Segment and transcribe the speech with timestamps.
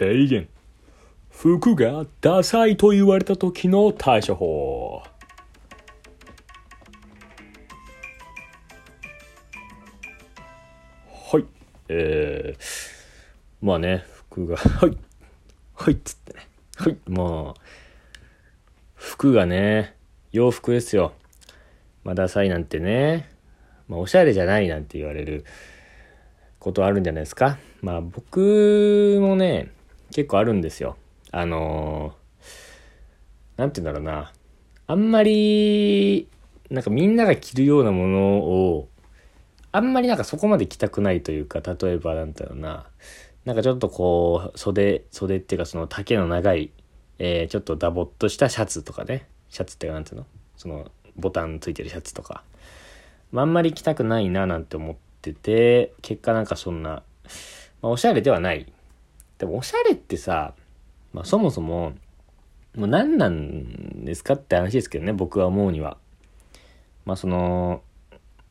[0.00, 0.48] 提言
[1.28, 5.02] 服がダサいと言われた時の対処法。
[11.30, 11.44] はい。
[11.90, 12.64] えー、
[13.60, 14.96] まあね服がはい。
[15.74, 16.48] はいっつってね。
[16.78, 16.96] はい。
[17.06, 17.60] まあ
[18.94, 19.94] 服がね
[20.32, 21.12] 洋服ですよ。
[22.04, 23.28] まあダサいなんてね。
[23.86, 25.44] まあおしゃれじゃないなんて言われる
[26.58, 27.58] ことあるんじゃないですか。
[27.82, 29.70] まあ僕もね
[30.12, 30.96] 結構あるんですよ。
[31.32, 34.32] あのー、なんて言うんだろうな。
[34.86, 36.28] あんまり
[36.68, 38.88] なんかみんなが着るようなものを
[39.72, 42.86] あんまりなんかそこまで着たくないというか例えばなんだろうな。
[43.44, 46.70] なんかちょっとこう袖袖っていうかその丈の長い、
[47.18, 49.28] えー、ちょっとダボっとしたシャツとかね。
[49.48, 50.26] シャツってなんていうの？
[50.56, 52.42] そのボタンついてるシャツとか、
[53.32, 57.02] まあ、あんまり着たくないななんて思ってて結果なんかそんな、
[57.80, 58.72] まあ、おしゃれではない。
[59.40, 60.54] でもおしゃれってさ、
[61.14, 61.94] まあ、そもそも
[62.76, 65.96] もう何なんですかって話ですけどね僕は思うには
[67.06, 67.82] まあその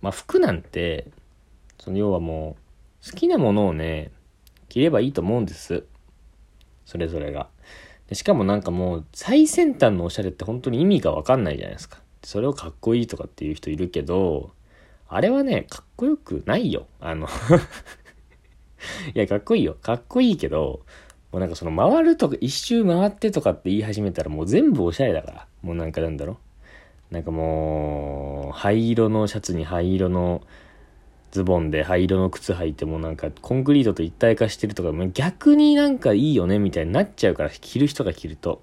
[0.00, 1.08] まあ服なんて
[1.78, 2.56] その要はも
[3.04, 4.12] う好きなものをね
[4.68, 5.84] 着ればいいと思うんです。
[6.84, 7.48] それぞれが。
[8.08, 11.98] でしかもなんかもう最先端のおしゃれって本当に意味がわかんないじゃないですか。
[12.22, 14.52] それをかっこいいとかっていう人いるけど、
[15.08, 16.86] あれはね、かっこよくないよ。
[17.00, 17.28] あの
[19.14, 19.76] いや、かっこいいよ。
[19.80, 20.80] かっこいいけど、
[21.32, 25.46] もうなんかその回るとか一周回ってとかって言い始めたらもう全部おしゃれだから。
[25.62, 26.38] もうなんかなんだろ
[27.10, 30.42] うなんかもう、灰色のシャツに灰色の
[31.32, 38.62] ズボンで灰色の靴履いてもなんかコンクリートと一体化してるとか、逆になんかいいよねみたいになっちゃうから着る人が着ると。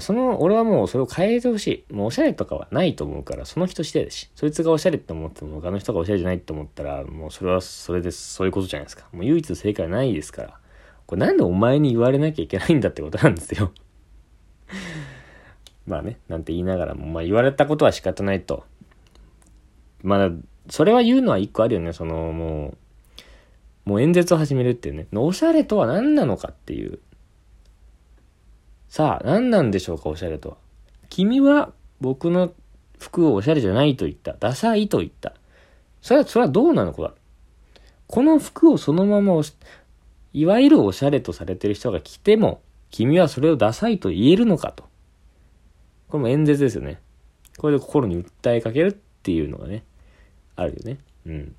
[0.00, 1.92] その、俺はもうそれを変えてほしい。
[1.92, 4.30] もうおしゃれとかはないと思うから、その人次第だし。
[4.34, 9.06] そいつがおしゃれって思っても他の人がおしゃれじゃないって思ったら、もうそれはそれでそういうことじゃないですか。
[9.12, 10.58] もう唯一正解はないですから。
[11.06, 13.72] これなんでお前に言われなきゃいけないんだってことなんですよ。
[15.86, 18.64] まあね、なんて言いながらも、まあ言われたことは仕方ないと。
[20.02, 20.30] まあ、
[20.70, 21.92] それは言うのは一個あるよね。
[21.92, 22.74] その、も
[23.86, 25.06] う、もう演説を始めるっていうね。
[25.14, 27.00] おしゃれとは何なのかっていう。
[28.92, 30.56] さあ、何なんでしょうか、おしゃれとは。
[31.08, 31.72] 君は
[32.02, 32.52] 僕の
[32.98, 34.36] 服をおしゃれじゃないと言った。
[34.38, 35.32] ダサいと言った。
[36.02, 37.14] それは、それはどうなのか。
[38.06, 39.40] この服をそのまま
[40.34, 42.60] いわゆるおしゃれとされてる人が着ても、
[42.90, 44.84] 君はそれをダサいと言えるのかと。
[46.08, 47.00] これも演説ですよね。
[47.56, 48.92] これで心に訴えかけるっ
[49.22, 49.84] ていうのがね、
[50.54, 50.98] あるよね。
[51.24, 51.56] うん。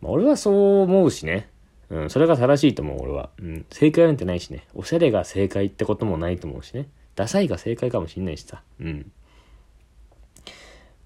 [0.00, 1.51] まあ、俺はそう思うしね。
[1.92, 3.28] うん、それが正しいと思う、俺は。
[3.38, 4.64] うん、正解なんてないしね。
[4.74, 6.88] おしゃれが正解ってこともないと思うしね。
[7.14, 8.62] ダサいが正解かもしんないしさ。
[8.80, 9.12] うん。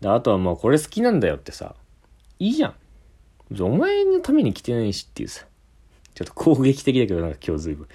[0.01, 1.75] であとはもうこれ好きなんだよってさ、
[2.39, 3.61] いいじゃん。
[3.61, 5.45] お前のために着てないしっていうさ。
[6.15, 7.89] ちょっと攻撃的だけど、なんか今日ずいぶん。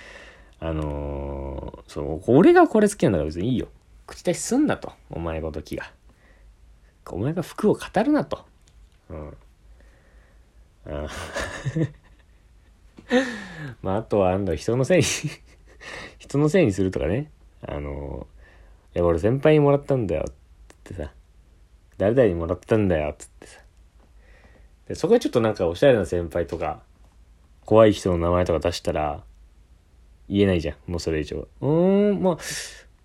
[0.59, 3.69] あのー、そう、俺がこれ好きなんだから別にいいよ。
[4.05, 4.91] 口出しすんなと。
[5.09, 5.91] お前ごときが。
[7.09, 8.45] お前が服を語るなと。
[9.09, 9.33] うん。
[10.87, 11.07] あ
[13.81, 15.03] まあ、あとは、なんだ、人のせいに
[16.19, 17.31] 人のせいにするとかね。
[17.61, 18.27] あの、
[18.95, 20.33] いや、俺先輩にもらったんだよ、っ
[20.83, 21.11] てさ。
[21.97, 23.61] 誰々にもらったんだよ、つってさ。
[24.87, 26.83] で、そこでちょっとなんかおしゃれな先輩とか、
[27.65, 29.23] 怖い人の名前とか出したら、
[30.27, 30.91] 言えないじゃん。
[30.91, 31.47] もうそれ以上。
[31.61, 32.37] うーん、まあ、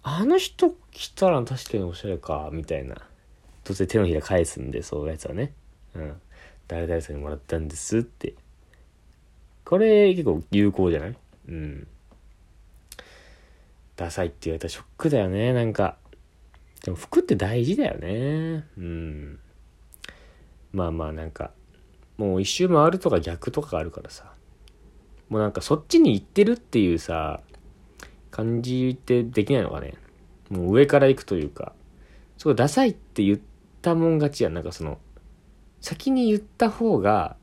[0.02, 2.96] あの人来たら確かにおしゃれか、みたいな。
[3.64, 5.52] 突然手のひら返すんで、そういうやつはね。
[5.94, 6.20] うん。
[6.68, 8.34] 誰々さんにもらったんですって。
[9.66, 11.16] これ結構有効じゃない？
[11.48, 11.86] うん。
[13.96, 15.96] ダサいって言われたらショックだよね、なんか。
[16.84, 18.64] でも服って大事だよね。
[18.78, 19.38] うん。
[20.72, 21.50] まあまあなんか、
[22.16, 24.32] もう一周回るとか逆とかがあるからさ。
[25.28, 27.40] もうなんかそっちに行ってるっていうさ、
[28.30, 29.94] 感じってできないのかね。
[30.50, 31.72] もう上から行くというか、
[32.38, 33.38] すごいダサいって言っ
[33.82, 34.54] たもん勝ちやん。
[34.54, 35.00] なんかその、
[35.80, 37.36] 先に言った方が、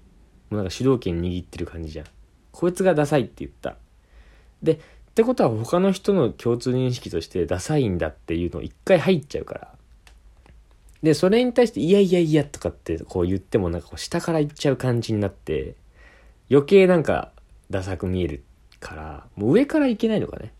[0.54, 2.06] うなんか主導権握ってる感じじゃん。
[2.52, 3.78] こいつがダサいって言った。
[4.62, 4.78] で、っ
[5.16, 9.74] てことは他の人の共通認識としてダサいんだっていうのを一回入っちゃうから。
[11.04, 15.76] で、それに対して、いやいやいやとかってこう言ってもなんかこう下から言っちゃう感じになって、
[16.50, 17.32] 余計なんか
[17.70, 18.44] ダサく見える
[18.80, 20.54] から、もう上からいけないのかね。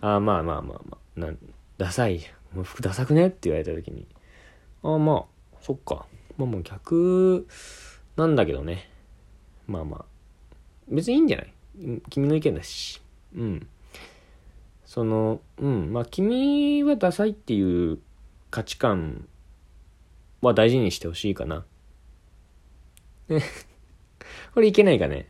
[0.00, 1.38] ああ、まあまあまあまあ、なん
[1.78, 2.20] ダサい。
[2.54, 4.06] もう服ダサくねって言われた時に、
[4.82, 5.24] ああまあ、
[5.60, 6.06] そっか。
[6.36, 7.46] まあもう逆
[8.16, 8.88] なんだけどね。
[9.66, 10.04] まあまあ。
[10.88, 11.52] 別にいいんじゃない？
[12.08, 13.02] 君の意見だし。
[13.34, 13.68] うん。
[14.84, 15.92] その、うん。
[15.92, 17.98] まあ君はダサいっていう
[18.50, 19.28] 価値観
[20.40, 21.64] は大事にしてほしいかな。
[23.28, 23.42] ね。
[24.54, 25.28] これいけないかね。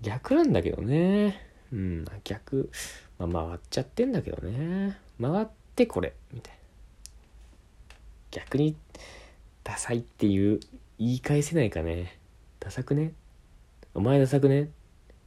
[0.00, 1.46] 逆なんだけどね。
[1.72, 2.70] うん、逆、
[3.18, 4.98] まあ、回っちゃってんだけどね。
[5.20, 6.58] 回ってこれ、みたいな。
[8.30, 8.74] 逆に、
[9.64, 10.60] ダサいっていう
[10.98, 12.18] 言い返せないかね。
[12.60, 13.12] ダサくね？
[13.94, 14.70] お前ダサくね？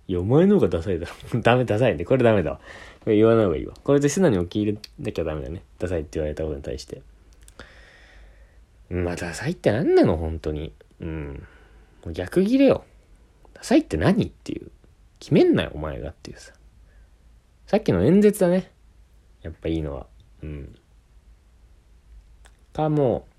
[0.07, 1.39] いや、お前の方がダサいだろ。
[1.41, 2.03] ダメ、ダサいね。
[2.03, 2.61] これダメだわ。
[3.01, 3.73] これ言わない方がいいわ。
[3.83, 5.63] これで素直に受け入れなきゃダメだね。
[5.79, 7.01] ダサいって言われたことに対して。
[8.89, 10.17] まあ、ダサいって何なの？
[10.17, 10.73] 本当に。
[10.99, 11.47] うん。
[12.03, 12.83] もう逆切れよ。
[13.53, 14.71] ダサいって何っていう。
[15.19, 16.53] 決めんなよ、お前がっていうさ。
[17.67, 18.69] さっきの演説だね。
[19.43, 20.07] やっぱいいのは。
[20.43, 20.75] うん。
[22.73, 23.30] か、もう、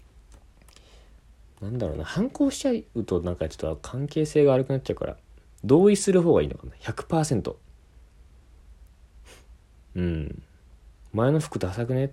[1.62, 5.16] なんだろうな、反抗しちゃうとなんかちょっと関係性が悪くなっちゃうから、
[5.64, 6.72] 同意する方がいいのかな。
[6.80, 7.54] 100%。
[9.94, 10.42] うん。
[11.12, 12.12] 前の服ダサくね？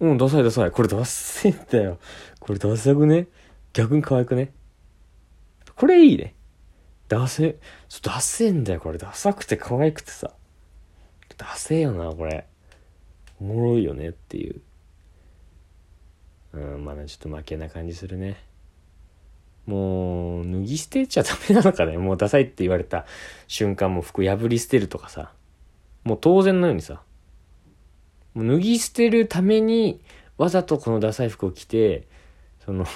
[0.00, 0.70] うん、ダサいダサい。
[0.70, 1.98] これダセいんだよ。
[2.40, 3.28] これダサくね？
[3.72, 4.52] 逆に可愛くね？
[5.74, 6.34] これいいね。
[7.08, 7.56] ダセ、
[8.02, 8.98] ダセんだよ、これ。
[8.98, 10.32] ダサくて可愛くてさ。
[11.38, 12.46] ダセよな、これ。
[13.40, 14.60] おもろいよねっていう。
[16.52, 18.36] うん、まだちょっと負けな感じするね。
[19.68, 21.98] もう、脱ぎ捨てちゃダメなのかね。
[21.98, 23.04] もうダサいって言われた
[23.48, 25.30] 瞬間も服破り捨てるとかさ。
[26.04, 27.02] もう当然のようにさ。
[28.32, 30.00] もう脱ぎ捨てるために、
[30.38, 32.08] わざとこのダサい服を着て、
[32.64, 32.86] その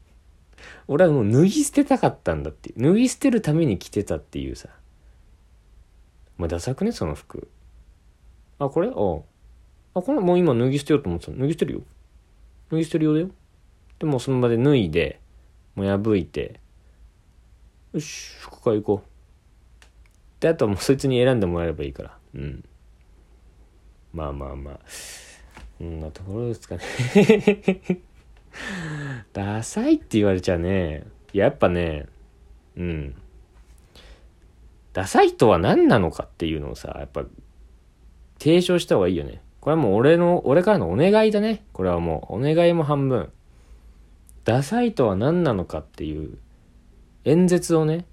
[0.88, 2.72] 俺はもう脱ぎ捨てたかったんだって。
[2.78, 4.70] 脱ぎ捨てるために着てたっていうさ。
[6.38, 7.48] お前ダサくねその服。
[8.58, 8.88] あ、これ？
[8.88, 8.94] ああ。
[9.98, 10.20] あこれ？
[10.20, 11.32] もう今脱ぎ捨てようと思ってた。
[11.32, 11.82] 脱ぎ捨てるよ。
[12.70, 13.30] 脱ぎ捨てるようだよ。
[13.98, 15.20] でもその場で脱いで、
[15.78, 16.58] もう破いて、
[17.92, 19.10] よし、服買い行こう。
[20.40, 22.18] で、あとはもうそいつに選んでもらえればいいから。
[22.34, 22.64] うん。
[24.12, 24.80] まあまあまあ。
[25.78, 26.82] こんなところですかね
[29.32, 32.06] ダサいって言われちゃね、やっぱね、
[32.76, 33.14] うん。
[34.92, 37.24] ダサいとは何なのかっていうのをさ、やっぱ、
[38.40, 39.42] 提唱した方がいいよね。
[39.60, 41.64] これはもう俺の、俺からのお願いだね。
[41.72, 43.30] これはもう、お願いも半分。
[44.48, 46.38] ダサいとは何なのかっていう
[47.26, 48.06] 演説をね、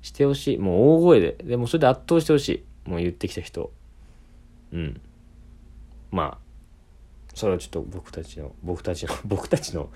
[0.00, 0.58] してほしい。
[0.58, 1.36] もう大声で。
[1.42, 2.88] でもそれで圧倒してほしい。
[2.88, 3.72] もう言ってきた人。
[4.72, 5.00] うん。
[6.12, 6.38] まあ、
[7.34, 9.90] それはちょっと僕たちの、僕たちの、 僕たちの、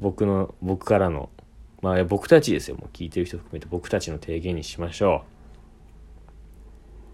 [0.00, 1.30] 僕の、僕からの、
[1.80, 2.76] まあ僕たちですよ。
[2.76, 5.24] もう聞いてる人含めて僕たちの提言にしましょ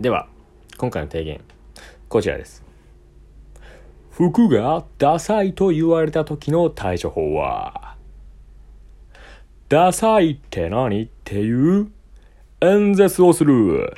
[0.01, 0.03] う。
[0.03, 0.29] では、
[0.77, 1.41] 今回の提言、
[2.09, 2.66] こちらです。
[4.17, 7.97] 服がダサいと言われた時の対処法は、
[9.69, 11.93] ダサいって何っていう
[12.63, 13.93] 演説をする。